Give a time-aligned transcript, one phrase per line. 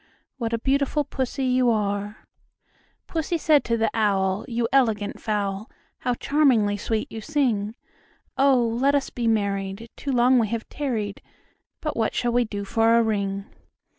[0.39, 2.15] What a beautiful Pussy you are!" II.
[3.05, 7.75] Pussy said to the Owl, "You elegant fowl, How charmingly sweet you sing!
[8.35, 8.65] Oh!
[8.65, 11.21] let us be married; too long we have tarried:
[11.81, 13.45] But what shall we do for a ring?"